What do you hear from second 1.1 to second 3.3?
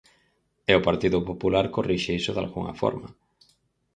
Popular corrixe iso dalgunha forma.